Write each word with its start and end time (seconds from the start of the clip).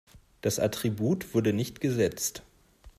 Das 0.41 0.57
Attribut 0.57 1.35
wurde 1.35 1.53
nicht 1.53 1.79
gesetzt. 1.79 2.41